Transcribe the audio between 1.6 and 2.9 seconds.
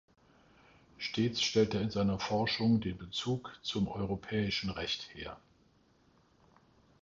er in seiner Forschung